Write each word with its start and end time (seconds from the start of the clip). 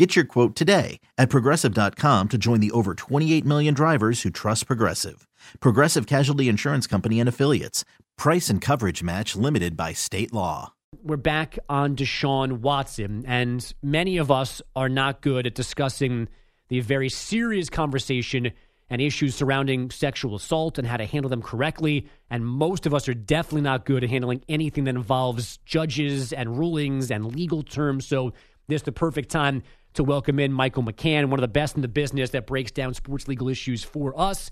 Get 0.00 0.16
your 0.16 0.24
quote 0.24 0.56
today 0.56 0.98
at 1.18 1.28
progressive.com 1.28 2.28
to 2.30 2.38
join 2.38 2.60
the 2.60 2.70
over 2.70 2.94
28 2.94 3.44
million 3.44 3.74
drivers 3.74 4.22
who 4.22 4.30
trust 4.30 4.66
Progressive. 4.66 5.28
Progressive 5.60 6.06
Casualty 6.06 6.48
Insurance 6.48 6.86
Company 6.86 7.20
and 7.20 7.28
Affiliates. 7.28 7.84
Price 8.16 8.48
and 8.48 8.62
coverage 8.62 9.02
match 9.02 9.36
limited 9.36 9.76
by 9.76 9.92
state 9.92 10.32
law. 10.32 10.72
We're 11.02 11.18
back 11.18 11.58
on 11.68 11.96
Deshaun 11.96 12.60
Watson, 12.60 13.26
and 13.26 13.74
many 13.82 14.16
of 14.16 14.30
us 14.30 14.62
are 14.74 14.88
not 14.88 15.20
good 15.20 15.46
at 15.46 15.54
discussing 15.54 16.28
the 16.70 16.80
very 16.80 17.10
serious 17.10 17.68
conversation 17.68 18.52
and 18.88 19.02
issues 19.02 19.34
surrounding 19.34 19.90
sexual 19.90 20.34
assault 20.34 20.78
and 20.78 20.88
how 20.88 20.96
to 20.96 21.04
handle 21.04 21.28
them 21.28 21.42
correctly. 21.42 22.08
And 22.30 22.46
most 22.46 22.86
of 22.86 22.94
us 22.94 23.06
are 23.06 23.12
definitely 23.12 23.60
not 23.60 23.84
good 23.84 24.02
at 24.02 24.08
handling 24.08 24.44
anything 24.48 24.84
that 24.84 24.94
involves 24.94 25.58
judges 25.66 26.32
and 26.32 26.58
rulings 26.58 27.10
and 27.10 27.36
legal 27.36 27.62
terms. 27.62 28.06
So, 28.06 28.32
this 28.70 28.82
is 28.82 28.84
the 28.84 28.92
perfect 28.92 29.30
time 29.30 29.64
to 29.94 30.04
welcome 30.04 30.38
in 30.38 30.52
Michael 30.52 30.82
McCann, 30.82 31.26
one 31.26 31.38
of 31.38 31.42
the 31.42 31.48
best 31.48 31.76
in 31.76 31.82
the 31.82 31.88
business 31.88 32.30
that 32.30 32.46
breaks 32.46 32.70
down 32.70 32.94
sports 32.94 33.28
legal 33.28 33.48
issues 33.48 33.82
for 33.82 34.18
us. 34.18 34.50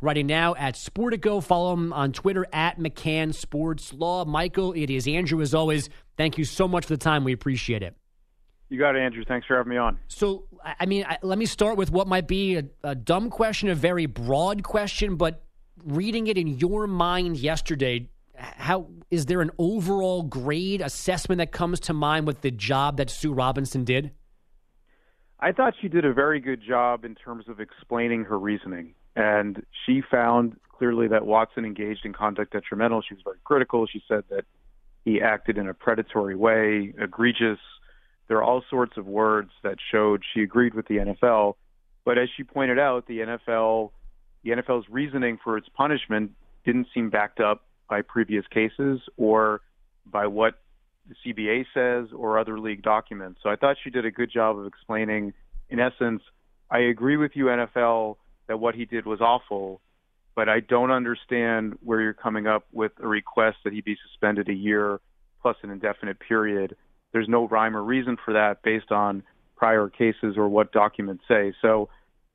Writing 0.00 0.26
now 0.26 0.54
at 0.56 0.74
Sportico. 0.74 1.42
Follow 1.42 1.72
him 1.72 1.92
on 1.92 2.12
Twitter 2.12 2.46
at 2.52 2.78
McCann 2.78 3.34
Sports 3.34 3.94
Law. 3.94 4.24
Michael, 4.26 4.74
it 4.74 4.90
is 4.90 5.08
Andrew 5.08 5.40
as 5.40 5.54
always. 5.54 5.88
Thank 6.18 6.36
you 6.36 6.44
so 6.44 6.68
much 6.68 6.84
for 6.84 6.92
the 6.92 6.98
time. 6.98 7.24
We 7.24 7.32
appreciate 7.32 7.82
it. 7.82 7.96
You 8.68 8.78
got 8.78 8.94
it, 8.94 9.00
Andrew. 9.00 9.24
Thanks 9.26 9.46
for 9.46 9.56
having 9.56 9.70
me 9.70 9.76
on. 9.76 9.98
So, 10.08 10.44
I 10.62 10.86
mean, 10.86 11.04
I, 11.08 11.18
let 11.22 11.38
me 11.38 11.46
start 11.46 11.78
with 11.78 11.90
what 11.90 12.08
might 12.08 12.26
be 12.26 12.56
a, 12.56 12.64
a 12.82 12.94
dumb 12.94 13.30
question, 13.30 13.68
a 13.68 13.74
very 13.74 14.06
broad 14.06 14.62
question, 14.62 15.16
but 15.16 15.44
reading 15.84 16.26
it 16.26 16.36
in 16.36 16.48
your 16.48 16.86
mind 16.86 17.36
yesterday, 17.38 18.10
how 18.34 18.88
is 19.10 19.26
there 19.26 19.40
an 19.40 19.50
overall 19.58 20.22
grade 20.22 20.82
assessment 20.82 21.38
that 21.38 21.52
comes 21.52 21.80
to 21.80 21.92
mind 21.92 22.26
with 22.26 22.42
the 22.42 22.50
job 22.50 22.98
that 22.98 23.08
Sue 23.08 23.32
Robinson 23.32 23.84
did? 23.84 24.10
I 25.38 25.52
thought 25.52 25.74
she 25.80 25.88
did 25.88 26.04
a 26.04 26.12
very 26.12 26.40
good 26.40 26.62
job 26.66 27.04
in 27.04 27.14
terms 27.14 27.44
of 27.48 27.60
explaining 27.60 28.24
her 28.24 28.38
reasoning. 28.38 28.94
And 29.14 29.64
she 29.84 30.02
found 30.10 30.56
clearly 30.72 31.08
that 31.08 31.26
Watson 31.26 31.64
engaged 31.64 32.04
in 32.04 32.12
conduct 32.12 32.52
detrimental. 32.52 33.02
She 33.02 33.14
was 33.14 33.22
very 33.24 33.38
critical. 33.44 33.86
She 33.86 34.02
said 34.08 34.24
that 34.30 34.44
he 35.04 35.20
acted 35.20 35.58
in 35.58 35.68
a 35.68 35.74
predatory 35.74 36.36
way, 36.36 36.92
egregious. 36.98 37.58
There 38.28 38.38
are 38.38 38.42
all 38.42 38.62
sorts 38.68 38.96
of 38.96 39.06
words 39.06 39.50
that 39.62 39.76
showed 39.92 40.22
she 40.34 40.42
agreed 40.42 40.74
with 40.74 40.88
the 40.88 40.96
NFL. 40.96 41.54
But 42.04 42.18
as 42.18 42.28
she 42.36 42.44
pointed 42.44 42.78
out, 42.78 43.06
the 43.06 43.20
NFL, 43.20 43.90
the 44.42 44.50
NFL's 44.50 44.86
reasoning 44.88 45.38
for 45.42 45.56
its 45.56 45.68
punishment 45.74 46.32
didn't 46.64 46.88
seem 46.92 47.10
backed 47.10 47.40
up 47.40 47.62
by 47.88 48.02
previous 48.02 48.46
cases 48.48 49.00
or 49.16 49.60
by 50.04 50.26
what 50.26 50.58
the 51.08 51.14
CBA 51.24 51.64
says 51.74 52.12
or 52.14 52.38
other 52.38 52.58
league 52.58 52.82
documents. 52.82 53.40
So 53.42 53.50
I 53.50 53.56
thought 53.56 53.76
she 53.82 53.90
did 53.90 54.04
a 54.04 54.10
good 54.10 54.30
job 54.32 54.58
of 54.58 54.66
explaining, 54.66 55.32
in 55.68 55.80
essence, 55.80 56.22
I 56.70 56.78
agree 56.78 57.16
with 57.16 57.32
you, 57.34 57.46
NFL, 57.46 58.16
that 58.48 58.58
what 58.58 58.74
he 58.74 58.84
did 58.84 59.06
was 59.06 59.20
awful, 59.20 59.80
but 60.34 60.48
I 60.48 60.60
don't 60.60 60.90
understand 60.90 61.78
where 61.82 62.00
you're 62.00 62.14
coming 62.14 62.46
up 62.46 62.66
with 62.72 62.92
a 63.00 63.06
request 63.06 63.58
that 63.64 63.72
he 63.72 63.80
be 63.80 63.96
suspended 64.08 64.48
a 64.48 64.54
year 64.54 65.00
plus 65.42 65.56
an 65.62 65.70
indefinite 65.70 66.18
period. 66.18 66.76
There's 67.12 67.28
no 67.28 67.46
rhyme 67.46 67.76
or 67.76 67.82
reason 67.82 68.16
for 68.22 68.34
that 68.34 68.62
based 68.62 68.90
on 68.90 69.22
prior 69.56 69.88
cases 69.88 70.36
or 70.36 70.48
what 70.48 70.72
documents 70.72 71.24
say. 71.28 71.54
So 71.62 71.88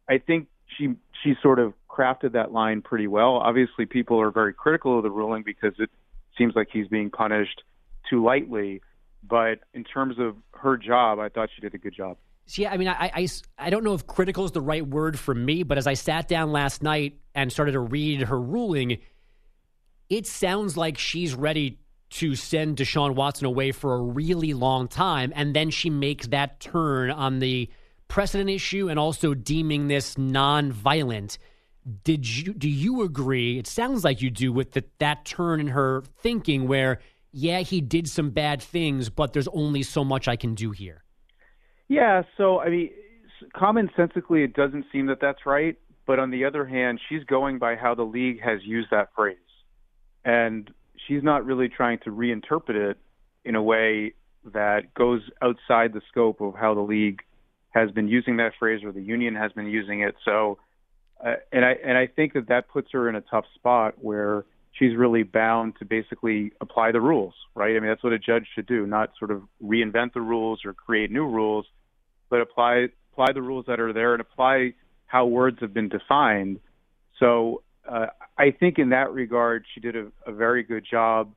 I 0.09 0.17
think 0.17 0.47
she 0.77 0.95
she 1.23 1.33
sort 1.41 1.59
of 1.59 1.73
crafted 1.89 2.33
that 2.33 2.51
line 2.51 2.81
pretty 2.81 3.07
well. 3.07 3.35
Obviously, 3.35 3.85
people 3.85 4.19
are 4.19 4.31
very 4.31 4.53
critical 4.53 4.97
of 4.97 5.03
the 5.03 5.11
ruling 5.11 5.43
because 5.43 5.73
it 5.77 5.89
seems 6.37 6.55
like 6.55 6.69
he's 6.71 6.87
being 6.87 7.09
punished 7.09 7.63
too 8.11 8.23
lightly. 8.23 8.81
But 9.23 9.59
in 9.73 9.83
terms 9.83 10.17
of 10.19 10.35
her 10.53 10.77
job, 10.77 11.19
I 11.19 11.29
thought 11.29 11.49
she 11.55 11.61
did 11.61 11.73
a 11.73 11.77
good 11.77 11.95
job. 11.95 12.17
See, 12.47 12.67
I 12.67 12.77
mean, 12.77 12.87
I, 12.87 13.11
I, 13.15 13.27
I 13.57 13.69
don't 13.69 13.83
know 13.83 13.93
if 13.93 14.05
critical 14.05 14.45
is 14.45 14.51
the 14.51 14.61
right 14.61 14.85
word 14.85 15.17
for 15.17 15.33
me, 15.33 15.63
but 15.63 15.77
as 15.77 15.87
I 15.87 15.93
sat 15.93 16.27
down 16.27 16.51
last 16.51 16.83
night 16.83 17.19
and 17.33 17.51
started 17.51 17.73
to 17.73 17.79
read 17.79 18.21
her 18.23 18.39
ruling, 18.39 18.97
it 20.09 20.27
sounds 20.27 20.75
like 20.75 20.97
she's 20.97 21.33
ready 21.33 21.79
to 22.11 22.35
send 22.35 22.77
Deshaun 22.77 23.15
Watson 23.15 23.45
away 23.45 23.71
for 23.71 23.93
a 23.93 24.01
really 24.01 24.53
long 24.53 24.87
time. 24.87 25.31
And 25.35 25.55
then 25.55 25.69
she 25.69 25.89
makes 25.89 26.27
that 26.27 26.59
turn 26.59 27.09
on 27.09 27.39
the 27.39 27.69
precedent 28.09 28.49
issue 28.49 28.89
and 28.89 28.99
also 28.99 29.33
deeming 29.33 29.87
this 29.87 30.17
non-violent. 30.17 31.37
Did 32.03 32.27
you 32.27 32.53
do 32.53 32.69
you 32.69 33.03
agree? 33.03 33.57
It 33.57 33.65
sounds 33.65 34.03
like 34.03 34.21
you 34.21 34.29
do 34.29 34.51
with 34.51 34.73
the, 34.73 34.83
that 34.99 35.25
turn 35.25 35.61
in 35.61 35.67
her 35.67 36.03
thinking 36.21 36.67
where 36.67 36.99
yeah, 37.31 37.59
he 37.59 37.81
did 37.81 38.07
some 38.07 38.29
bad 38.29 38.61
things, 38.61 39.09
but 39.09 39.33
there's 39.33 39.47
only 39.49 39.83
so 39.83 40.03
much 40.03 40.27
I 40.27 40.35
can 40.35 40.53
do 40.55 40.71
here. 40.71 41.03
Yeah, 41.87 42.23
so 42.37 42.59
I 42.59 42.69
mean, 42.69 42.89
commonsensically, 43.55 44.43
it 44.43 44.53
doesn't 44.53 44.85
seem 44.91 45.07
that 45.07 45.19
that's 45.21 45.45
right. 45.45 45.77
But 46.07 46.19
on 46.19 46.31
the 46.31 46.45
other 46.45 46.65
hand, 46.65 46.99
she's 47.07 47.23
going 47.23 47.59
by 47.59 47.75
how 47.75 47.95
the 47.95 48.03
league 48.03 48.41
has 48.41 48.59
used 48.63 48.89
that 48.91 49.09
phrase, 49.15 49.37
and 50.25 50.69
she's 51.07 51.23
not 51.23 51.45
really 51.45 51.69
trying 51.69 51.99
to 51.99 52.09
reinterpret 52.09 52.91
it 52.91 52.97
in 53.45 53.55
a 53.55 53.63
way 53.63 54.13
that 54.53 54.93
goes 54.93 55.21
outside 55.41 55.93
the 55.93 56.01
scope 56.09 56.41
of 56.41 56.55
how 56.55 56.73
the 56.73 56.81
league 56.81 57.21
has 57.69 57.91
been 57.91 58.07
using 58.07 58.37
that 58.37 58.53
phrase 58.59 58.83
or 58.83 58.91
the 58.91 59.01
union 59.01 59.35
has 59.35 59.51
been 59.53 59.67
using 59.67 60.01
it. 60.01 60.15
So, 60.25 60.57
uh, 61.25 61.35
and 61.51 61.63
I 61.63 61.75
and 61.85 61.97
I 61.97 62.07
think 62.07 62.33
that 62.33 62.47
that 62.49 62.67
puts 62.69 62.89
her 62.91 63.07
in 63.07 63.15
a 63.15 63.21
tough 63.21 63.45
spot 63.55 63.95
where 63.99 64.45
she's 64.71 64.95
really 64.95 65.23
bound 65.23 65.73
to 65.79 65.85
basically 65.85 66.51
apply 66.61 66.91
the 66.91 67.01
rules, 67.01 67.33
right? 67.55 67.75
I 67.75 67.79
mean, 67.79 67.89
that's 67.89 68.03
what 68.03 68.13
a 68.13 68.19
judge 68.19 68.47
should 68.55 68.67
do, 68.67 68.85
not 68.87 69.11
sort 69.19 69.31
of 69.31 69.43
reinvent 69.63 70.13
the 70.13 70.21
rules 70.21 70.61
or 70.65 70.73
create 70.73 71.11
new 71.11 71.25
rules, 71.25 71.65
but 72.29 72.41
apply 72.41 72.87
apply 73.11 73.33
the 73.33 73.41
rules 73.41 73.65
that 73.67 73.79
are 73.79 73.91
there 73.91 74.13
and 74.13 74.21
apply 74.21 74.73
how 75.05 75.25
words 75.25 75.57
have 75.59 75.73
been 75.73 75.89
defined. 75.89 76.59
So 77.19 77.63
uh, 77.87 78.07
I 78.37 78.51
think 78.51 78.79
in 78.79 78.89
that 78.89 79.11
regard, 79.11 79.65
she 79.73 79.81
did 79.81 79.95
a, 79.95 80.07
a 80.25 80.31
very 80.31 80.63
good 80.63 80.85
job. 80.89 81.33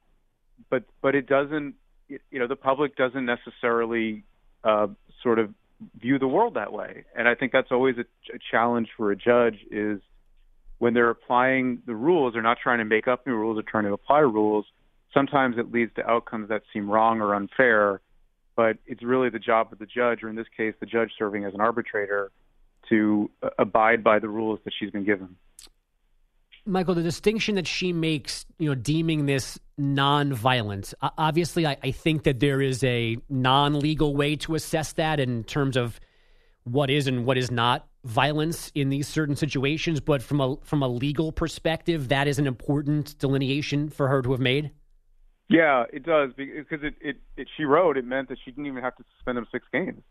But 0.70 0.84
but 1.02 1.16
it 1.16 1.26
doesn't, 1.26 1.74
you 2.08 2.38
know, 2.38 2.46
the 2.46 2.56
public 2.56 2.96
doesn't 2.96 3.26
necessarily 3.26 4.22
uh, 4.62 4.86
sort 5.22 5.40
of 5.40 5.52
view 6.00 6.18
the 6.18 6.28
world 6.28 6.54
that 6.54 6.72
way, 6.72 7.04
and 7.16 7.28
I 7.28 7.34
think 7.34 7.50
that's 7.50 7.72
always 7.72 7.96
a, 7.98 8.02
a 8.32 8.38
challenge 8.50 8.88
for 8.96 9.10
a 9.10 9.16
judge 9.16 9.58
is 9.70 10.00
when 10.78 10.94
they're 10.94 11.10
applying 11.10 11.82
the 11.86 11.94
rules, 11.94 12.32
they're 12.34 12.42
not 12.42 12.58
trying 12.62 12.78
to 12.78 12.84
make 12.84 13.08
up 13.08 13.26
new 13.26 13.34
rules, 13.34 13.56
they're 13.56 13.62
trying 13.62 13.84
to 13.84 13.92
apply 13.92 14.20
rules. 14.20 14.66
Sometimes 15.12 15.56
it 15.58 15.72
leads 15.72 15.94
to 15.94 16.08
outcomes 16.08 16.48
that 16.48 16.62
seem 16.72 16.90
wrong 16.90 17.20
or 17.20 17.34
unfair, 17.34 18.00
but 18.56 18.78
it's 18.86 19.02
really 19.02 19.30
the 19.30 19.38
job 19.38 19.72
of 19.72 19.78
the 19.78 19.86
judge, 19.86 20.22
or 20.22 20.28
in 20.28 20.36
this 20.36 20.48
case, 20.56 20.74
the 20.80 20.86
judge 20.86 21.10
serving 21.18 21.44
as 21.44 21.54
an 21.54 21.60
arbitrator, 21.60 22.30
to 22.88 23.30
uh, 23.42 23.48
abide 23.58 24.04
by 24.04 24.18
the 24.18 24.28
rules 24.28 24.58
that 24.64 24.72
she's 24.78 24.90
been 24.90 25.04
given. 25.04 25.36
Michael, 26.66 26.94
the 26.94 27.02
distinction 27.02 27.56
that 27.56 27.66
she 27.66 27.92
makes, 27.92 28.46
you 28.58 28.68
know, 28.68 28.74
deeming 28.74 29.26
this 29.26 29.58
non-violent. 29.76 30.94
Obviously, 31.18 31.66
I, 31.66 31.76
I 31.82 31.90
think 31.90 32.22
that 32.24 32.40
there 32.40 32.62
is 32.62 32.82
a 32.84 33.18
non-legal 33.28 34.16
way 34.16 34.36
to 34.36 34.54
assess 34.54 34.92
that 34.94 35.20
in 35.20 35.44
terms 35.44 35.76
of 35.76 36.00
what 36.64 36.88
is 36.88 37.06
and 37.06 37.26
what 37.26 37.36
is 37.36 37.50
not 37.50 37.86
violence 38.04 38.70
in 38.74 38.90
these 38.90 39.08
certain 39.08 39.36
situations, 39.36 40.00
but 40.00 40.22
from 40.22 40.40
a 40.40 40.56
from 40.62 40.82
a 40.82 40.88
legal 40.88 41.32
perspective, 41.32 42.08
that 42.08 42.28
is 42.28 42.38
an 42.38 42.46
important 42.46 43.18
delineation 43.18 43.88
for 43.88 44.08
her 44.08 44.22
to 44.22 44.30
have 44.32 44.40
made. 44.40 44.70
Yeah, 45.48 45.84
it 45.92 46.04
does 46.04 46.30
because 46.36 46.80
it, 46.82 46.94
it, 47.00 47.16
it 47.36 47.48
she 47.56 47.64
wrote 47.64 47.96
it 47.96 48.04
meant 48.04 48.28
that 48.28 48.38
she 48.44 48.50
didn't 48.50 48.66
even 48.66 48.82
have 48.82 48.96
to 48.96 49.04
suspend 49.16 49.38
him 49.38 49.46
six 49.52 49.66
games. 49.72 50.02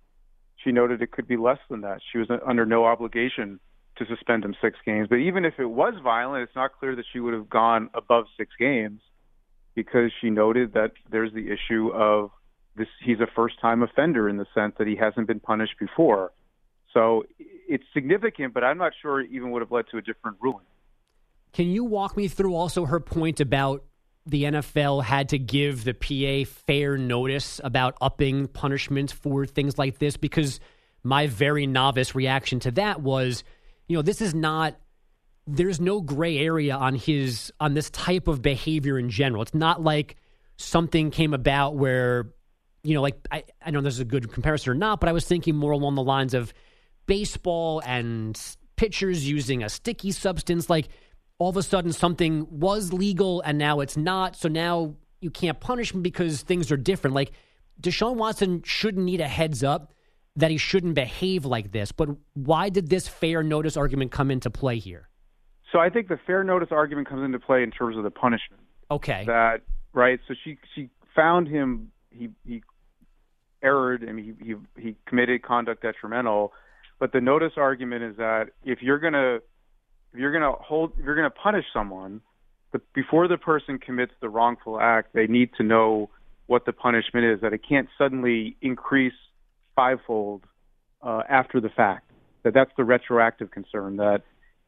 She 0.63 0.72
noted 0.72 1.01
it 1.01 1.12
could 1.12 1.28
be 1.28 1.38
less 1.38 1.60
than 1.69 1.81
that. 1.81 2.00
She 2.12 2.18
was 2.18 2.30
under 2.45 2.66
no 2.66 2.86
obligation 2.86 3.60
to 3.98 4.06
suspend 4.06 4.46
him 4.46 4.56
six 4.62 4.78
games. 4.86 5.07
But 5.10 5.18
even 5.18 5.46
if 5.46 5.56
it 5.60 5.66
was 5.66 5.94
violent, 6.04 6.44
it's 6.44 6.56
not 6.56 6.72
clear 6.80 6.96
that 6.96 7.06
she 7.12 7.19
would 7.19 7.34
have 7.34 7.50
gone 7.50 7.89
above 7.94 8.25
six 8.38 8.51
games. 8.60 9.01
because 9.75 10.12
she 10.22 10.30
noted 10.30 10.74
that 10.74 10.92
there's 11.10 11.34
the 11.34 11.51
issue 11.51 11.89
of 11.94 12.31
this 12.75 12.88
he's 13.04 13.19
a 13.19 13.28
first 13.36 13.60
time 13.60 13.84
offender 13.84 14.28
in 14.30 14.38
the 14.38 14.46
sense 14.54 14.74
that 14.78 14.88
he 14.88 14.96
hasn't 14.96 15.28
been 15.28 15.39
punished 15.39 15.75
before. 15.80 16.31
So 16.94 17.24
it's 17.40 17.84
significant, 17.94 18.54
but 18.54 18.63
I'm 18.63 18.78
not 18.78 18.94
sure 19.01 19.22
it 19.22 19.30
even 19.31 19.51
would 19.51 19.62
have 19.62 19.72
led 19.72 19.86
to 19.92 19.98
a 19.98 20.01
different 20.01 20.38
ruling. 20.40 20.66
Can 21.54 21.68
you 21.68 21.84
walk 21.84 22.18
me 22.18 22.28
through 22.28 22.56
also 22.56 22.86
her 22.86 23.00
point 23.00 23.40
about 23.40 23.84
the 24.25 24.44
NFL 24.44 25.04
had 25.04 25.30
to 25.30 25.40
give 25.40 25.84
the 25.84 25.94
PA 25.94 26.50
fair 26.66 26.98
notice 26.98 27.60
about 27.63 27.95
upping 28.01 28.48
punishments 28.48 29.12
for 29.12 29.45
things 29.45 29.78
like 29.78 30.00
this? 30.00 30.18
Because 30.18 30.60
my 31.04 31.28
very 31.28 31.68
novice 31.68 32.16
reaction 32.16 32.60
to 32.62 32.72
that 32.72 33.01
was, 33.01 33.44
you 33.88 33.96
know, 33.96 34.01
this 34.01 34.22
is 34.22 34.34
not 34.34 34.75
there's 35.46 35.81
no 35.81 36.00
gray 36.00 36.38
area 36.38 36.75
on 36.75 36.96
his 36.96 37.51
on 37.60 37.74
this 37.74 37.89
type 37.89 38.28
of 38.28 38.42
behavior 38.42 38.98
in 38.98 39.10
general. 39.10 39.42
It's 39.42 39.54
not 39.54 39.81
like 39.81 40.16
something 40.57 41.12
came 41.12 41.34
about 41.34 41.75
where, 41.75 42.30
you 42.84 42.94
know, 42.94 43.01
like 43.01 43.18
I, 43.30 43.44
I 43.63 43.72
know 43.72 43.81
this 43.81 43.96
is 43.96 44.00
a 44.00 44.06
good 44.06 44.31
comparison 44.31 44.72
or 44.72 44.75
not, 44.75 45.00
but 45.00 45.10
I 45.10 45.12
was 45.12 45.25
thinking 45.25 45.56
more 45.56 45.72
along 45.72 45.96
the 45.96 46.04
lines 46.04 46.34
of 46.34 46.54
baseball 47.05 47.81
and 47.85 48.39
pitchers 48.75 49.27
using 49.27 49.63
a 49.63 49.69
sticky 49.69 50.11
substance. 50.11 50.69
Like 50.69 50.89
all 51.38 51.50
of 51.50 51.57
a 51.57 51.63
sudden 51.63 51.91
something 51.91 52.47
was 52.50 52.94
legal 52.94 53.41
and 53.41 53.57
now 53.57 53.79
it's 53.79 53.97
not. 53.97 54.35
So 54.35 54.50
now 54.50 54.95
you 55.21 55.31
can't 55.31 55.59
punish 55.59 55.94
him 55.94 56.01
because 56.01 56.41
things 56.41 56.71
are 56.71 56.77
different. 56.77 57.15
Like 57.15 57.31
Deshaun 57.81 58.15
Watson 58.15 58.61
shouldn't 58.63 59.05
need 59.05 59.21
a 59.21 59.27
heads 59.27 59.63
up 59.63 59.94
that 60.35 60.51
he 60.51 60.57
shouldn't 60.57 60.95
behave 60.95 61.45
like 61.45 61.71
this. 61.71 61.91
But 61.91 62.09
why 62.33 62.69
did 62.69 62.89
this 62.89 63.07
fair 63.07 63.44
notice 63.44 63.77
argument 63.77 64.11
come 64.11 64.31
into 64.31 64.50
play 64.50 64.79
here? 64.79 65.09
So 65.71 65.79
I 65.79 65.89
think 65.89 66.07
the 66.07 66.19
fair 66.25 66.44
notice 66.44 66.69
argument 66.71 67.09
comes 67.09 67.23
into 67.23 67.39
play 67.39 67.63
in 67.63 67.71
terms 67.71 67.97
of 67.97 68.03
the 68.03 68.11
punishment. 68.11 68.61
Okay. 68.91 69.23
That 69.25 69.61
right. 69.94 70.19
So 70.27 70.35
she 70.44 70.57
she 70.75 70.89
found 71.15 71.47
him 71.47 71.91
he 72.11 72.29
he 72.45 72.63
erred 73.63 74.03
and 74.03 74.19
he 74.19 74.33
he 74.44 74.55
he 74.79 74.95
committed 75.07 75.41
conduct 75.41 75.81
detrimental. 75.81 76.53
But 77.03 77.11
the 77.11 77.19
notice 77.19 77.51
argument 77.57 78.01
is 78.01 78.15
that 78.15 78.51
if 78.63 78.81
you're 78.81 78.97
gonna 78.97 79.39
if 80.13 80.19
you're 80.19 80.31
gonna 80.31 80.53
hold 80.53 80.94
if 80.97 81.03
you're 81.03 81.17
gonna 81.17 81.29
punish 81.31 81.65
someone, 81.73 82.21
before 82.95 83.27
the 83.27 83.35
person 83.35 83.77
commits 83.77 84.13
the 84.21 84.29
wrongful 84.29 84.79
act, 84.79 85.11
they 85.13 85.27
need 85.27 85.50
to 85.57 85.63
know 85.63 86.09
what 86.47 86.65
the 86.65 86.71
punishment 86.71 87.25
is. 87.25 87.41
That 87.41 87.51
it 87.51 87.59
can't 87.67 87.89
suddenly 87.97 88.55
increase 88.61 89.19
fivefold 89.75 90.45
uh, 91.01 91.23
after 91.27 91.59
the 91.59 91.67
fact. 91.67 92.09
That 92.44 92.53
that's 92.53 92.71
the 92.77 92.85
retroactive 92.85 93.51
concern. 93.51 93.97
That 93.97 94.21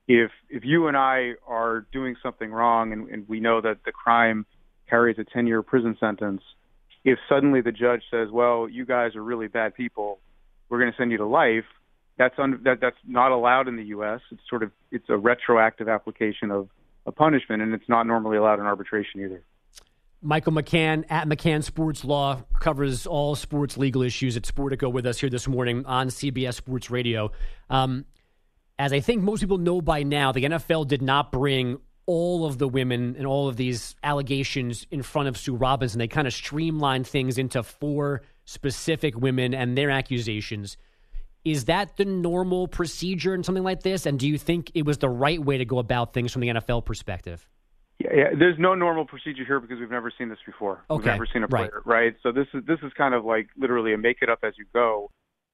if 0.09 0.31
if 0.49 0.65
you 0.65 0.89
and 0.89 0.97
I 0.97 1.35
are 1.47 1.87
doing 1.93 2.17
something 2.21 2.51
wrong 2.51 2.91
and, 2.91 3.07
and 3.07 3.29
we 3.29 3.39
know 3.39 3.61
that 3.61 3.85
the 3.85 3.93
crime 3.93 4.45
carries 4.89 5.17
a 5.19 5.23
10 5.23 5.47
year 5.47 5.63
prison 5.63 5.95
sentence, 6.01 6.41
if 7.05 7.17
suddenly 7.29 7.61
the 7.61 7.71
judge 7.71 8.01
says, 8.11 8.27
"Well, 8.29 8.67
you 8.67 8.85
guys 8.85 9.15
are 9.15 9.23
really 9.23 9.47
bad 9.47 9.73
people, 9.73 10.19
we're 10.67 10.79
going 10.79 10.91
to 10.91 10.97
send 10.97 11.11
you 11.11 11.17
to 11.19 11.25
life," 11.25 11.63
that's 12.17 12.35
un, 12.37 12.61
that 12.63 12.79
that's 12.81 12.97
not 13.07 13.31
allowed 13.31 13.67
in 13.67 13.75
the 13.75 13.85
U.S. 13.85 14.21
It's 14.31 14.41
sort 14.49 14.63
of 14.63 14.71
it's 14.91 15.09
a 15.09 15.17
retroactive 15.17 15.89
application 15.89 16.51
of 16.51 16.69
a 17.05 17.11
punishment, 17.11 17.61
and 17.61 17.73
it's 17.73 17.87
not 17.87 18.07
normally 18.07 18.37
allowed 18.37 18.59
in 18.59 18.65
arbitration 18.65 19.21
either. 19.21 19.43
Michael 20.21 20.53
McCann 20.53 21.05
at 21.09 21.27
McCann 21.27 21.63
Sports 21.63 22.03
Law 22.03 22.41
covers 22.59 23.05
all 23.05 23.35
sports 23.35 23.77
legal 23.77 24.01
issues 24.01 24.35
at 24.35 24.43
Sportico 24.43 24.91
with 24.91 25.05
us 25.05 25.19
here 25.19 25.29
this 25.29 25.47
morning 25.47 25.85
on 25.85 26.07
CBS 26.07 26.55
Sports 26.55 26.89
Radio. 26.89 27.31
Um, 27.69 28.05
as 28.79 28.91
I 28.91 29.01
think 29.01 29.21
most 29.21 29.41
people 29.41 29.59
know 29.59 29.81
by 29.81 30.03
now, 30.03 30.31
the 30.31 30.43
NFL 30.43 30.87
did 30.87 31.01
not 31.01 31.31
bring 31.31 31.79
all 32.07 32.45
of 32.45 32.57
the 32.57 32.67
women 32.67 33.15
and 33.17 33.25
all 33.25 33.47
of 33.47 33.57
these 33.57 33.95
allegations 34.03 34.85
in 34.91 35.03
front 35.03 35.27
of 35.27 35.37
Sue 35.37 35.55
Robinson. 35.55 35.99
They 35.99 36.07
kind 36.07 36.27
of 36.27 36.33
streamlined 36.33 37.07
things 37.07 37.37
into 37.37 37.61
four 37.63 38.21
specific 38.45 39.15
women 39.15 39.53
and 39.53 39.77
their 39.77 39.89
accusations. 39.89 40.77
Is 41.45 41.65
that 41.65 41.95
the 41.97 42.05
normal 42.05 42.67
procedure 42.67 43.35
in 43.35 43.43
something 43.43 43.63
like 43.63 43.83
this? 43.83 44.05
And 44.05 44.19
do 44.19 44.27
you 44.27 44.37
think 44.37 44.71
it 44.73 44.85
was 44.85 44.97
the 44.97 45.09
right 45.09 45.39
way 45.39 45.57
to 45.59 45.65
go 45.65 45.79
about 45.79 46.13
things 46.13 46.33
from 46.33 46.41
the 46.41 46.49
NFL 46.49 46.85
perspective? 46.85 47.47
Yeah, 47.99 48.09
yeah. 48.13 48.23
there's 48.37 48.57
no 48.59 48.75
normal 48.75 49.05
procedure 49.05 49.45
here 49.45 49.59
because 49.59 49.79
we've 49.79 49.91
never 49.91 50.11
seen 50.17 50.29
this 50.29 50.39
before. 50.45 50.83
Okay. 50.89 50.97
We've 50.97 51.05
never 51.05 51.27
seen 51.31 51.43
a 51.43 51.47
player, 51.47 51.81
right. 51.85 52.03
right? 52.03 52.15
So 52.23 52.31
this 52.31 52.47
is 52.53 52.65
this 52.65 52.79
is 52.83 52.91
kind 52.97 53.13
of 53.13 53.23
like 53.23 53.47
literally 53.57 53.93
a 53.93 53.97
make 53.97 54.17
it 54.21 54.29
up 54.29 54.39
as 54.43 54.53
you 54.57 54.65
go. 54.73 55.11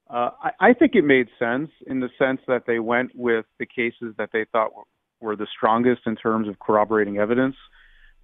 Uh, 0.09 0.31
I, 0.41 0.69
I 0.69 0.73
think 0.73 0.95
it 0.95 1.03
made 1.03 1.27
sense 1.38 1.69
in 1.85 1.99
the 1.99 2.09
sense 2.17 2.41
that 2.47 2.63
they 2.65 2.79
went 2.79 3.11
with 3.15 3.45
the 3.59 3.65
cases 3.65 4.15
that 4.17 4.29
they 4.33 4.45
thought 4.51 4.71
were, 4.75 4.83
were 5.19 5.35
the 5.35 5.47
strongest 5.55 6.01
in 6.05 6.15
terms 6.15 6.47
of 6.47 6.59
corroborating 6.59 7.17
evidence, 7.17 7.55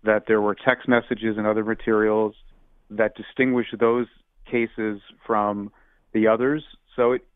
that 0.03 0.23
there 0.27 0.41
were 0.41 0.55
text 0.55 0.87
messages 0.87 1.37
and 1.37 1.45
other 1.45 1.63
materials 1.63 2.33
that 2.89 3.15
distinguish 3.15 3.67
those 3.79 4.07
cases 4.49 4.99
from 5.25 5.71
the 6.13 6.27
others. 6.27 6.63
So 6.95 7.13
it, 7.13 7.26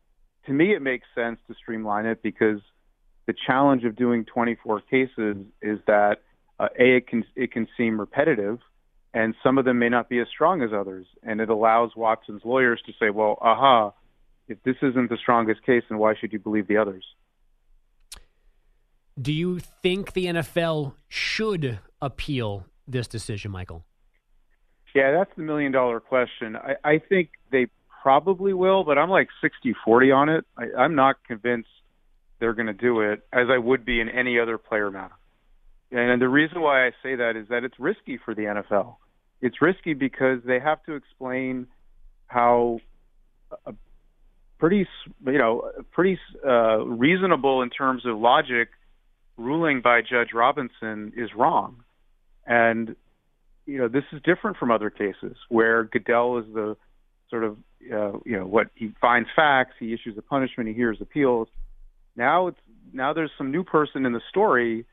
to 0.46 0.52
me, 0.52 0.74
it 0.74 0.82
makes 0.82 1.06
sense 1.14 1.38
to 1.48 1.54
streamline 1.54 2.06
it 2.06 2.22
because 2.22 2.60
the 3.26 3.34
challenge 3.46 3.84
of 3.84 3.96
doing 3.96 4.24
24 4.24 4.80
cases 4.82 5.36
is 5.60 5.78
that 5.86 6.22
uh, 6.58 6.68
a 6.78 6.96
it 6.96 7.08
can 7.08 7.24
it 7.34 7.52
can 7.52 7.66
seem 7.76 7.98
repetitive, 7.98 8.58
and 9.14 9.34
some 9.42 9.58
of 9.58 9.64
them 9.64 9.78
may 9.78 9.88
not 9.88 10.08
be 10.08 10.18
as 10.18 10.26
strong 10.28 10.62
as 10.62 10.70
others, 10.72 11.06
and 11.22 11.40
it 11.40 11.48
allows 11.48 11.94
Watson's 11.96 12.42
lawyers 12.44 12.80
to 12.86 12.92
say, 13.00 13.10
well, 13.10 13.38
aha, 13.40 13.92
if 14.48 14.62
this 14.64 14.76
isn't 14.82 15.08
the 15.08 15.16
strongest 15.16 15.64
case, 15.64 15.82
then 15.88 15.98
why 15.98 16.14
should 16.18 16.32
you 16.32 16.38
believe 16.38 16.66
the 16.66 16.76
others? 16.76 17.04
Do 19.20 19.32
you 19.32 19.58
think 19.58 20.14
the 20.14 20.26
NFL 20.26 20.94
should 21.08 21.78
appeal 22.00 22.66
this 22.86 23.06
decision, 23.06 23.50
Michael? 23.50 23.84
Yeah, 24.94 25.12
that's 25.12 25.30
the 25.36 25.42
million 25.42 25.72
dollar 25.72 26.00
question. 26.00 26.56
I, 26.56 26.76
I 26.84 26.98
think 26.98 27.30
they 27.50 27.66
probably 28.02 28.52
will, 28.52 28.82
but 28.84 28.98
I'm 28.98 29.10
like 29.10 29.28
60 29.40 29.74
40 29.84 30.10
on 30.10 30.28
it. 30.28 30.44
I, 30.56 30.64
I'm 30.76 30.94
not 30.94 31.22
convinced 31.24 31.68
they're 32.40 32.52
going 32.52 32.66
to 32.66 32.72
do 32.72 33.00
it 33.00 33.22
as 33.32 33.46
I 33.48 33.58
would 33.58 33.84
be 33.84 34.00
in 34.00 34.08
any 34.08 34.40
other 34.40 34.58
player 34.58 34.90
matter. 34.90 35.14
And 35.92 36.20
the 36.20 36.28
reason 36.28 36.60
why 36.60 36.86
I 36.86 36.90
say 37.02 37.16
that 37.16 37.36
is 37.36 37.48
that 37.48 37.64
it's 37.64 37.78
risky 37.78 38.18
for 38.24 38.34
the 38.34 38.42
NFL. 38.42 38.96
It's 39.40 39.60
risky 39.60 39.94
because 39.94 40.40
they 40.44 40.58
have 40.58 40.82
to 40.84 40.94
explain 40.94 41.66
how 42.26 42.80
a 43.66 43.74
pretty, 44.58 44.86
you 45.26 45.38
know, 45.38 45.70
pretty 45.92 46.18
uh, 46.44 46.78
reasonable 46.78 47.62
in 47.62 47.70
terms 47.70 48.04
of 48.06 48.18
logic 48.18 48.68
ruling 49.36 49.80
by 49.82 50.00
Judge 50.00 50.30
Robinson 50.34 51.12
is 51.16 51.30
wrong. 51.36 51.84
And 52.46 52.96
you 53.66 53.78
know, 53.78 53.88
this 53.88 54.04
is 54.12 54.20
different 54.24 54.56
from 54.56 54.70
other 54.72 54.90
cases 54.90 55.36
where 55.48 55.84
Goodell 55.84 56.38
is 56.38 56.46
the 56.52 56.76
sort 57.32 57.44
of 57.44 57.56
uh, 57.90 58.12
you 58.24 58.38
know 58.38 58.46
what 58.46 58.68
he 58.74 58.92
finds 59.00 59.28
facts, 59.34 59.72
he 59.80 59.92
issues 59.92 60.16
a 60.18 60.22
punishment, 60.22 60.68
he 60.68 60.74
hears 60.74 60.98
appeals. 61.00 61.48
Now 62.14 62.48
it's 62.48 62.60
now 62.92 63.14
there's 63.14 63.30
some 63.38 63.50
new 63.50 63.64
person 63.64 64.04
in 64.04 64.12
the 64.12 64.20
story 64.28 64.84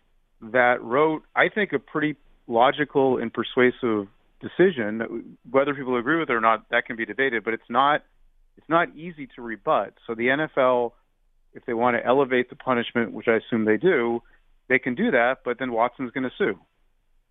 that 0.42 0.82
wrote, 0.82 1.24
I 1.36 1.50
think, 1.50 1.74
a 1.74 1.80
pretty 1.80 2.16
logical 2.48 3.18
and 3.18 3.32
persuasive 3.32 4.08
decision. 4.40 5.38
Whether 5.52 5.76
people 5.76 5.98
agree 5.98 6.18
with 6.18 6.30
it 6.30 6.34
or 6.34 6.40
not, 6.40 6.70
that 6.70 6.86
can 6.86 6.96
be 6.96 7.06
debated, 7.06 7.44
but 7.44 7.54
it's 7.54 7.70
not 7.70 8.04
it's 8.58 8.70
not 8.70 8.96
easy 8.96 9.28
to 9.36 9.42
rebut. 9.42 9.94
So 10.08 10.16
the 10.16 10.28
NFL, 10.28 10.94
if 11.54 11.66
they 11.66 11.74
want 11.74 11.98
to 11.98 12.06
elevate 12.06 12.50
the 12.50 12.56
punishment, 12.56 13.12
which 13.12 13.28
I 13.28 13.36
assume 13.36 13.66
they 13.66 13.78
do, 13.78 14.24
they 14.70 14.80
can 14.80 14.96
do 14.96 15.12
that. 15.12 15.40
But 15.44 15.60
then 15.60 15.74
Watson's 15.74 16.12
going 16.12 16.24
to 16.24 16.32
sue, 16.38 16.58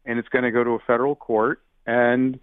and 0.04 0.18
it's 0.18 0.28
going 0.28 0.44
to 0.44 0.50
go 0.50 0.62
to 0.62 0.70
a 0.72 0.78
federal 0.86 1.16
court. 1.16 1.62
And 1.86 2.38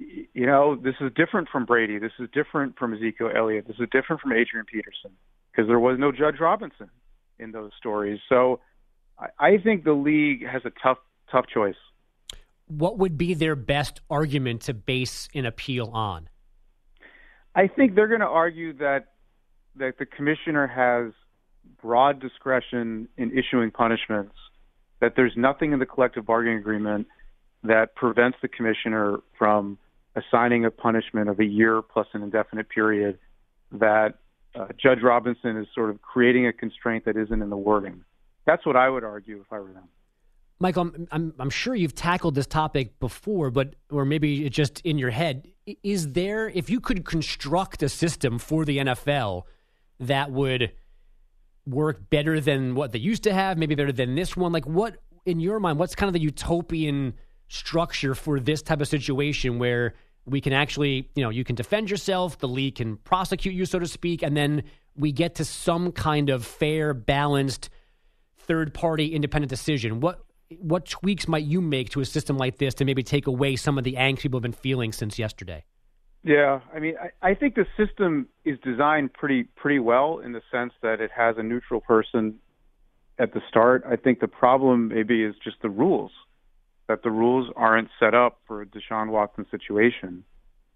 you 0.00 0.46
know, 0.46 0.76
this 0.76 0.94
is 1.00 1.12
different 1.14 1.48
from 1.48 1.66
Brady. 1.66 1.98
This 1.98 2.12
is 2.18 2.28
different 2.32 2.78
from 2.78 2.94
Ezekiel 2.94 3.30
Elliott. 3.34 3.66
This 3.66 3.76
is 3.78 3.88
different 3.92 4.22
from 4.22 4.32
Adrian 4.32 4.64
Peterson 4.64 5.10
because 5.50 5.68
there 5.68 5.78
was 5.78 5.98
no 5.98 6.12
Judge 6.12 6.40
Robinson 6.40 6.90
in 7.38 7.52
those 7.52 7.70
stories. 7.78 8.20
So 8.28 8.60
I 9.38 9.58
think 9.58 9.84
the 9.84 9.92
league 9.92 10.46
has 10.46 10.62
a 10.64 10.72
tough, 10.82 10.98
tough 11.30 11.46
choice. 11.52 11.74
What 12.66 12.98
would 12.98 13.18
be 13.18 13.34
their 13.34 13.56
best 13.56 14.00
argument 14.08 14.62
to 14.62 14.74
base 14.74 15.28
an 15.34 15.44
appeal 15.44 15.90
on? 15.92 16.28
I 17.54 17.66
think 17.66 17.94
they're 17.94 18.08
going 18.08 18.20
to 18.20 18.26
argue 18.26 18.72
that 18.74 19.08
that 19.76 19.98
the 19.98 20.06
commissioner 20.06 20.66
has 20.66 21.12
broad 21.80 22.20
discretion 22.20 23.08
in 23.16 23.36
issuing 23.36 23.70
punishments. 23.70 24.34
That 25.00 25.14
there's 25.16 25.32
nothing 25.36 25.72
in 25.72 25.78
the 25.78 25.86
collective 25.86 26.26
bargaining 26.26 26.58
agreement 26.58 27.06
that 27.64 27.94
prevents 27.94 28.38
the 28.42 28.48
commissioner 28.48 29.18
from 29.38 29.78
assigning 30.16 30.64
a 30.64 30.70
punishment 30.70 31.28
of 31.28 31.38
a 31.40 31.44
year 31.44 31.82
plus 31.82 32.06
an 32.12 32.22
indefinite 32.22 32.68
period. 32.68 33.18
That 33.72 34.18
uh, 34.54 34.66
Judge 34.82 35.02
Robinson 35.02 35.56
is 35.56 35.66
sort 35.74 35.90
of 35.90 36.02
creating 36.02 36.46
a 36.46 36.52
constraint 36.52 37.04
that 37.04 37.16
isn't 37.16 37.42
in 37.42 37.50
the 37.50 37.56
wording. 37.56 38.04
That's 38.46 38.66
what 38.66 38.76
I 38.76 38.88
would 38.88 39.04
argue 39.04 39.40
if 39.40 39.52
I 39.52 39.60
were 39.60 39.72
them. 39.72 39.88
Michael, 40.58 40.82
I'm, 40.82 41.08
I'm, 41.10 41.34
I'm 41.38 41.50
sure 41.50 41.74
you've 41.74 41.94
tackled 41.94 42.34
this 42.34 42.46
topic 42.46 42.98
before, 43.00 43.50
but 43.50 43.76
or 43.90 44.04
maybe 44.04 44.44
it's 44.44 44.56
just 44.56 44.80
in 44.80 44.98
your 44.98 45.10
head. 45.10 45.48
Is 45.82 46.12
there, 46.12 46.48
if 46.50 46.68
you 46.68 46.80
could 46.80 47.04
construct 47.04 47.82
a 47.82 47.88
system 47.88 48.38
for 48.38 48.64
the 48.64 48.78
NFL 48.78 49.44
that 50.00 50.30
would 50.30 50.72
work 51.66 52.10
better 52.10 52.40
than 52.40 52.74
what 52.74 52.92
they 52.92 52.98
used 52.98 53.22
to 53.22 53.32
have, 53.32 53.56
maybe 53.56 53.74
better 53.74 53.92
than 53.92 54.14
this 54.16 54.36
one, 54.36 54.52
like 54.52 54.66
what 54.66 54.96
in 55.24 55.40
your 55.40 55.60
mind, 55.60 55.78
what's 55.78 55.94
kind 55.94 56.08
of 56.08 56.14
the 56.14 56.20
utopian 56.20 57.14
structure 57.50 58.14
for 58.14 58.38
this 58.38 58.62
type 58.62 58.80
of 58.80 58.86
situation 58.86 59.58
where 59.58 59.94
we 60.24 60.40
can 60.40 60.52
actually, 60.52 61.10
you 61.16 61.22
know, 61.22 61.30
you 61.30 61.42
can 61.44 61.56
defend 61.56 61.90
yourself, 61.90 62.38
the 62.38 62.48
league 62.48 62.76
can 62.76 62.96
prosecute 62.96 63.54
you, 63.54 63.66
so 63.66 63.80
to 63.80 63.86
speak, 63.86 64.22
and 64.22 64.36
then 64.36 64.62
we 64.94 65.10
get 65.10 65.34
to 65.34 65.44
some 65.44 65.90
kind 65.90 66.30
of 66.30 66.46
fair, 66.46 66.94
balanced, 66.94 67.68
third 68.38 68.72
party 68.72 69.14
independent 69.14 69.50
decision. 69.50 70.00
What 70.00 70.24
what 70.58 70.86
tweaks 70.86 71.28
might 71.28 71.44
you 71.44 71.60
make 71.60 71.90
to 71.90 72.00
a 72.00 72.04
system 72.04 72.36
like 72.36 72.58
this 72.58 72.74
to 72.74 72.84
maybe 72.84 73.04
take 73.04 73.28
away 73.28 73.54
some 73.54 73.78
of 73.78 73.84
the 73.84 73.94
angst 73.94 74.20
people 74.20 74.38
have 74.38 74.42
been 74.42 74.52
feeling 74.52 74.92
since 74.92 75.16
yesterday? 75.16 75.64
Yeah, 76.24 76.60
I 76.74 76.80
mean, 76.80 76.94
I, 77.00 77.30
I 77.30 77.34
think 77.34 77.54
the 77.54 77.66
system 77.76 78.28
is 78.44 78.58
designed 78.64 79.12
pretty 79.12 79.44
pretty 79.56 79.80
well 79.80 80.20
in 80.20 80.32
the 80.32 80.42
sense 80.52 80.72
that 80.82 81.00
it 81.00 81.10
has 81.16 81.36
a 81.36 81.42
neutral 81.42 81.80
person 81.80 82.38
at 83.18 83.32
the 83.34 83.40
start. 83.48 83.84
I 83.88 83.96
think 83.96 84.20
the 84.20 84.28
problem 84.28 84.88
maybe 84.88 85.24
is 85.24 85.34
just 85.42 85.56
the 85.62 85.70
rules 85.70 86.12
that 86.90 87.04
the 87.04 87.10
rules 87.10 87.48
aren't 87.54 87.88
set 88.00 88.14
up 88.14 88.40
for 88.48 88.62
a 88.62 88.66
Deshaun 88.66 89.10
Watson 89.10 89.46
situation, 89.48 90.24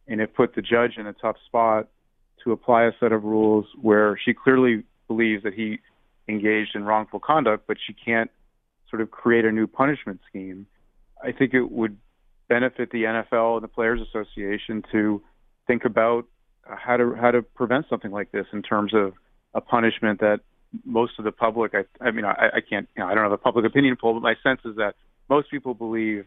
and 0.06 0.21
it 0.21 0.33
put 0.33 0.54
the 0.54 0.62
judge 0.62 0.92
in 0.97 1.09
a 1.09 1.12
tough 1.12 1.35
spot 1.44 1.88
to 2.44 2.52
apply 2.52 2.85
a 2.85 2.92
set 3.00 3.11
of 3.11 3.25
rules 3.25 3.66
where 3.83 4.16
she 4.25 4.33
clearly 4.33 4.85
believes 5.09 5.42
that 5.42 5.54
he 5.54 5.80
engaged 6.28 6.76
in 6.76 6.85
wrongful 6.85 7.18
conduct, 7.18 7.66
but 7.66 7.78
she 7.85 7.92
can't 7.92 8.30
sort 8.88 9.02
of 9.02 9.11
create 9.11 9.44
a 9.44 9.50
new 9.50 9.66
punishment 9.66 10.21
scheme. 10.28 10.66
I 11.21 11.33
think 11.33 11.52
it 11.52 11.68
would 11.73 11.97
benefit 12.49 12.92
the 12.92 13.02
NFL 13.02 13.56
and 13.56 13.64
the 13.64 13.68
Players 13.68 14.00
Association 14.00 14.85
to 14.92 15.21
think 15.66 15.85
about 15.85 16.26
how 16.62 16.97
to 16.97 17.16
how 17.21 17.33
to 17.33 17.42
prevent 17.42 17.87
something 17.90 18.12
like 18.12 18.30
this 18.30 18.47
in 18.52 18.62
terms 18.62 18.94
of 18.94 19.14
a 19.52 19.61
punishment 19.61 20.21
that 20.21 20.42
most 20.85 21.14
of 21.18 21.25
the 21.25 21.33
public 21.33 21.73
I 21.75 21.83
I 22.00 22.12
mean 22.12 22.25
I, 22.25 22.50
I 22.54 22.61
can't 22.61 22.88
you 22.97 23.02
know, 23.02 23.09
I 23.09 23.14
don't 23.14 23.25
have 23.25 23.33
a 23.33 23.38
public 23.38 23.66
opinion 23.66 23.97
poll 24.00 24.14
but 24.14 24.23
my 24.23 24.35
sense 24.42 24.61
is 24.64 24.76
that 24.76 24.94
most 25.28 25.50
people 25.50 25.75
believe 25.75 26.26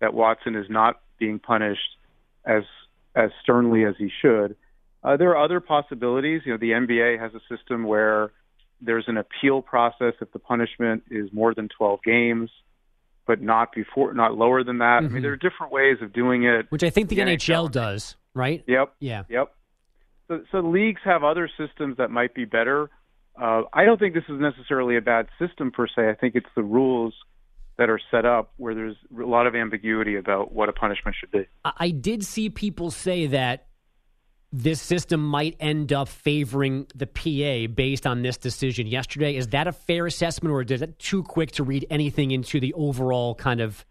that 0.00 0.14
Watson 0.14 0.54
is 0.56 0.66
not 0.68 1.00
being 1.18 1.38
punished 1.38 1.96
as 2.44 2.62
as 3.14 3.30
sternly 3.42 3.84
as 3.84 3.94
he 3.98 4.10
should. 4.20 4.56
Uh, 5.02 5.16
there 5.16 5.30
are 5.30 5.42
other 5.42 5.60
possibilities. 5.60 6.42
You 6.44 6.52
know, 6.52 6.58
the 6.58 6.70
NBA 6.70 7.18
has 7.18 7.32
a 7.34 7.40
system 7.54 7.84
where 7.84 8.32
there's 8.80 9.04
an 9.08 9.16
appeal 9.16 9.62
process 9.62 10.12
if 10.20 10.30
the 10.32 10.38
punishment 10.38 11.04
is 11.10 11.32
more 11.32 11.54
than 11.54 11.68
12 11.78 12.00
games, 12.04 12.50
but 13.26 13.40
not 13.40 13.72
before, 13.72 14.12
not 14.12 14.36
lower 14.36 14.62
than 14.62 14.78
that. 14.78 14.84
Mm-hmm. 14.84 14.96
I 14.96 15.00
mean, 15.00 15.10
mm-hmm. 15.10 15.22
there 15.22 15.32
are 15.32 15.36
different 15.36 15.72
ways 15.72 15.96
of 16.02 16.12
doing 16.12 16.44
it. 16.44 16.66
Which 16.68 16.82
I 16.82 16.90
think 16.90 17.08
the, 17.08 17.16
the 17.16 17.22
NHL, 17.22 17.68
NHL 17.68 17.72
does, 17.72 18.16
right? 18.34 18.62
Yep. 18.66 18.94
Yeah. 19.00 19.22
Yep. 19.28 19.54
So, 20.28 20.42
so 20.52 20.60
leagues 20.60 21.00
have 21.04 21.24
other 21.24 21.48
systems 21.56 21.96
that 21.96 22.10
might 22.10 22.34
be 22.34 22.44
better. 22.44 22.90
Uh, 23.40 23.62
I 23.72 23.84
don't 23.84 23.98
think 23.98 24.14
this 24.14 24.24
is 24.28 24.40
necessarily 24.40 24.96
a 24.96 25.00
bad 25.00 25.28
system 25.38 25.70
per 25.70 25.86
se. 25.86 26.08
I 26.10 26.14
think 26.14 26.34
it's 26.34 26.48
the 26.54 26.62
rules 26.62 27.14
that 27.78 27.90
are 27.90 28.00
set 28.10 28.24
up 28.24 28.52
where 28.56 28.74
there's 28.74 28.96
a 29.18 29.26
lot 29.26 29.46
of 29.46 29.54
ambiguity 29.54 30.16
about 30.16 30.52
what 30.52 30.68
a 30.68 30.72
punishment 30.72 31.16
should 31.18 31.30
be. 31.30 31.46
I 31.64 31.90
did 31.90 32.24
see 32.24 32.48
people 32.48 32.90
say 32.90 33.26
that 33.26 33.66
this 34.52 34.80
system 34.80 35.24
might 35.24 35.56
end 35.60 35.92
up 35.92 36.08
favoring 36.08 36.86
the 36.94 37.06
PA 37.06 37.72
based 37.72 38.06
on 38.06 38.22
this 38.22 38.38
decision 38.38 38.86
yesterday. 38.86 39.36
Is 39.36 39.48
that 39.48 39.66
a 39.66 39.72
fair 39.72 40.06
assessment, 40.06 40.52
or 40.52 40.62
is 40.62 40.82
it 40.82 40.98
too 40.98 41.22
quick 41.22 41.52
to 41.52 41.64
read 41.64 41.86
anything 41.90 42.30
into 42.30 42.60
the 42.60 42.72
overall 42.74 43.34
kind 43.34 43.60
of 43.60 43.84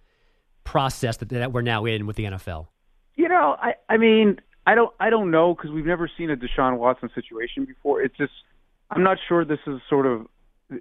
process 0.63 1.17
that, 1.17 1.29
that 1.29 1.51
we're 1.51 1.61
now 1.61 1.85
in 1.85 2.07
with 2.07 2.15
the 2.15 2.23
NFL? 2.23 2.67
You 3.15 3.29
know, 3.29 3.55
I, 3.61 3.73
I 3.89 3.97
mean, 3.97 4.39
I 4.65 4.73
don't, 4.75 4.91
I 4.99 5.09
don't 5.09 5.29
know 5.29 5.53
because 5.53 5.71
we've 5.71 5.85
never 5.85 6.09
seen 6.17 6.31
a 6.31 6.35
Deshaun 6.35 6.77
Watson 6.77 7.09
situation 7.13 7.65
before. 7.65 8.01
It's 8.01 8.17
just, 8.17 8.33
I'm 8.89 9.03
not 9.03 9.17
sure 9.27 9.45
this 9.45 9.59
is 9.67 9.79
sort 9.87 10.07
of 10.07 10.25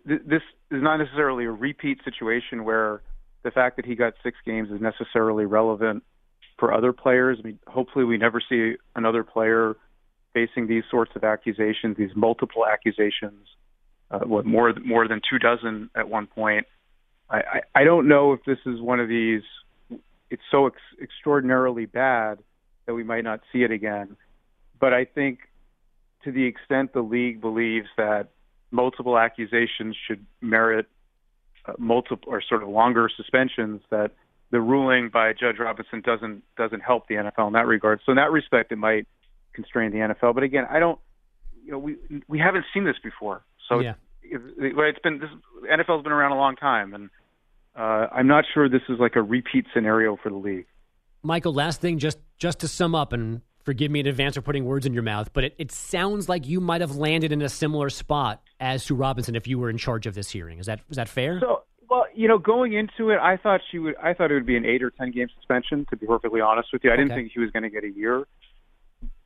this 0.04 0.42
is 0.70 0.82
not 0.82 0.96
necessarily 0.98 1.44
a 1.44 1.50
repeat 1.50 1.98
situation 2.04 2.64
where 2.64 3.02
the 3.42 3.50
fact 3.50 3.76
that 3.76 3.86
he 3.86 3.94
got 3.94 4.14
six 4.22 4.36
games 4.44 4.70
is 4.70 4.80
necessarily 4.80 5.44
relevant 5.44 6.02
for 6.58 6.72
other 6.72 6.92
players. 6.92 7.38
I 7.42 7.46
mean, 7.46 7.58
hopefully, 7.66 8.04
we 8.04 8.16
never 8.18 8.40
see 8.46 8.74
another 8.94 9.24
player 9.24 9.76
facing 10.32 10.66
these 10.66 10.84
sorts 10.90 11.12
of 11.14 11.24
accusations, 11.24 11.96
these 11.96 12.14
multiple 12.14 12.66
accusations. 12.66 13.46
Uh, 14.10 14.20
what 14.20 14.44
more 14.44 14.72
more 14.84 15.08
than 15.08 15.20
two 15.28 15.38
dozen 15.38 15.90
at 15.96 16.08
one 16.08 16.26
point. 16.26 16.66
I, 17.30 17.36
I, 17.36 17.60
I 17.80 17.84
don't 17.84 18.06
know 18.06 18.32
if 18.32 18.44
this 18.44 18.58
is 18.66 18.80
one 18.80 19.00
of 19.00 19.08
these. 19.08 19.42
It's 20.30 20.42
so 20.50 20.66
ex- 20.66 20.76
extraordinarily 21.02 21.86
bad 21.86 22.38
that 22.86 22.94
we 22.94 23.02
might 23.02 23.24
not 23.24 23.40
see 23.52 23.62
it 23.62 23.70
again. 23.70 24.16
But 24.78 24.92
I 24.92 25.06
think, 25.06 25.38
to 26.24 26.32
the 26.32 26.44
extent 26.44 26.92
the 26.92 27.00
league 27.00 27.40
believes 27.40 27.86
that 27.96 28.28
multiple 28.71 29.18
accusations 29.18 29.97
should 30.06 30.25
merit 30.40 30.87
uh, 31.66 31.73
multiple 31.78 32.33
or 32.33 32.42
sort 32.42 32.62
of 32.62 32.68
longer 32.68 33.09
suspensions 33.16 33.80
that 33.90 34.12
the 34.50 34.61
ruling 34.61 35.09
by 35.09 35.33
Judge 35.33 35.56
Robinson 35.59 36.00
doesn't 36.00 36.42
doesn't 36.56 36.80
help 36.80 37.09
the 37.09 37.14
NFL 37.14 37.49
in 37.49 37.52
that 37.54 37.66
regard. 37.66 38.00
So 38.04 38.12
in 38.12 38.16
that 38.16 38.30
respect, 38.30 38.71
it 38.73 38.76
might 38.76 39.06
constrain 39.52 39.90
the 39.90 39.99
NFL. 39.99 40.35
But 40.35 40.42
again, 40.42 40.64
I 40.71 40.78
don't. 40.78 40.99
You 41.64 41.73
know, 41.73 41.78
we 41.78 41.97
we 42.28 42.38
haven't 42.38 42.66
seen 42.75 42.85
this 42.85 42.97
before. 43.02 43.42
So 43.68 43.80
yeah. 43.80 43.94
it, 44.23 44.40
it, 44.59 44.75
it's 44.76 44.99
been 44.99 45.18
this 45.18 45.30
NFL's 45.64 46.02
been 46.02 46.12
around 46.12 46.33
a 46.33 46.37
long 46.37 46.56
time, 46.56 46.94
and 46.94 47.11
uh, 47.75 48.09
I'm 48.12 48.26
not 48.26 48.44
sure 48.52 48.68
this 48.68 48.83
is 48.88 48.99
like 49.00 49.16
a 49.16 49.23
repeat 49.23 49.66
scenario 49.73 50.16
for 50.23 50.28
the 50.28 50.37
league. 50.37 50.66
Michael, 51.23 51.54
last 51.54 51.80
thing, 51.80 51.99
just 51.99 52.18
just 52.38 52.61
to 52.61 52.68
sum 52.68 52.94
up, 52.94 53.12
and 53.12 53.40
forgive 53.64 53.90
me 53.90 54.00
in 54.00 54.06
advance 54.06 54.37
for 54.37 54.42
putting 54.42 54.64
words 54.64 54.87
in 54.87 54.92
your 54.92 55.02
mouth, 55.02 55.33
but 55.33 55.44
it, 55.44 55.54
it 55.59 55.73
sounds 55.73 56.28
like 56.28 56.47
you 56.47 56.61
might 56.61 56.80
have 56.80 56.97
landed 56.97 57.33
in 57.33 57.42
a 57.42 57.49
similar 57.49 57.90
spot 57.90 58.42
as 58.61 58.83
Sue 58.83 58.94
Robinson 58.94 59.35
if 59.35 59.47
you 59.47 59.59
were 59.59 59.71
in 59.71 59.78
charge 59.78 60.06
of 60.06 60.14
this 60.14 60.30
hearing. 60.30 60.59
Is 60.59 60.66
that 60.66 60.80
is 60.90 60.97
that 60.97 61.09
fair? 61.09 61.40
So, 61.40 61.62
well, 61.90 62.04
you 62.14 62.28
know, 62.28 62.38
going 62.38 62.75
into 62.75 63.11
it, 63.11 63.18
I 63.18 63.37
thought 63.37 63.61
she 63.71 63.78
would. 63.78 63.97
I 64.02 64.14
thought 64.14 64.30
it 64.30 64.35
would 64.35 64.47
be 64.47 64.56
an 64.56 64.64
eight 64.64 64.83
or 64.83 64.90
ten 64.90 65.11
game 65.11 65.28
suspension. 65.35 65.87
To 65.90 65.97
be 65.97 66.06
perfectly 66.06 66.40
honest 66.40 66.68
with 66.73 66.85
you, 66.85 66.92
I 66.92 66.97
didn't 66.97 67.14
think 67.14 67.33
she 67.33 67.40
was 67.40 67.50
going 67.50 67.64
to 67.64 67.71
get 67.71 67.85
a 67.85 67.90
year 67.90 68.26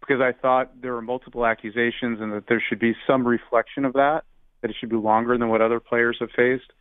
because 0.01 0.21
I 0.23 0.33
thought 0.33 0.81
there 0.81 0.93
were 0.93 1.03
multiple 1.03 1.45
accusations 1.45 2.21
and 2.21 2.33
that 2.33 2.45
there 2.49 2.63
should 2.67 2.79
be 2.79 2.95
some 3.07 3.27
reflection 3.27 3.85
of 3.85 3.93
that. 3.95 4.23
That 4.63 4.71
it 4.71 4.77
should 4.81 4.89
be 4.89 4.97
longer 4.97 5.37
than 5.39 5.49
what 5.49 5.61
other 5.61 5.81
players 5.81 6.17
have 6.21 6.31
faced. 6.35 6.73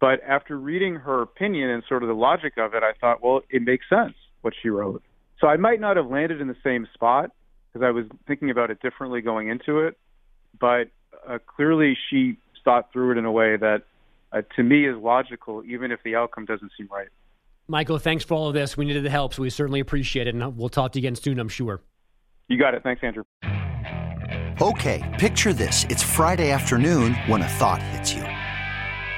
But 0.00 0.20
after 0.26 0.58
reading 0.58 0.96
her 0.96 1.22
opinion 1.22 1.70
and 1.70 1.82
sort 1.88 2.02
of 2.02 2.08
the 2.08 2.14
logic 2.14 2.54
of 2.58 2.74
it, 2.74 2.82
I 2.82 2.92
thought, 3.00 3.22
well, 3.22 3.40
it 3.48 3.62
makes 3.62 3.88
sense 3.88 4.14
what 4.42 4.52
she 4.60 4.68
wrote. 4.68 5.02
So 5.44 5.48
I 5.50 5.58
might 5.58 5.78
not 5.78 5.98
have 5.98 6.06
landed 6.06 6.40
in 6.40 6.48
the 6.48 6.56
same 6.64 6.88
spot 6.94 7.30
because 7.70 7.84
I 7.84 7.90
was 7.90 8.06
thinking 8.26 8.48
about 8.48 8.70
it 8.70 8.80
differently 8.80 9.20
going 9.20 9.48
into 9.48 9.80
it. 9.80 9.98
But 10.58 10.88
uh, 11.28 11.36
clearly, 11.54 11.98
she 12.08 12.38
thought 12.64 12.90
through 12.94 13.12
it 13.12 13.18
in 13.18 13.26
a 13.26 13.30
way 13.30 13.58
that, 13.58 13.82
uh, 14.32 14.40
to 14.56 14.62
me, 14.62 14.88
is 14.88 14.96
logical, 14.96 15.62
even 15.66 15.92
if 15.92 16.02
the 16.02 16.16
outcome 16.16 16.46
doesn't 16.46 16.72
seem 16.78 16.88
right. 16.90 17.08
Michael, 17.68 17.98
thanks 17.98 18.24
for 18.24 18.32
all 18.32 18.48
of 18.48 18.54
this. 18.54 18.78
We 18.78 18.86
needed 18.86 19.04
the 19.04 19.10
help, 19.10 19.34
so 19.34 19.42
we 19.42 19.50
certainly 19.50 19.80
appreciate 19.80 20.28
it, 20.28 20.34
and 20.34 20.56
we'll 20.56 20.70
talk 20.70 20.92
to 20.92 20.98
you 20.98 21.02
again 21.02 21.14
soon, 21.14 21.38
I'm 21.38 21.50
sure. 21.50 21.82
You 22.48 22.58
got 22.58 22.72
it. 22.72 22.82
Thanks, 22.82 23.02
Andrew. 23.04 23.24
Okay, 24.62 25.02
picture 25.18 25.52
this. 25.52 25.84
It's 25.90 26.02
Friday 26.02 26.52
afternoon 26.52 27.12
when 27.26 27.42
a 27.42 27.48
thought 27.48 27.82
hits 27.82 28.14
you. 28.14 28.24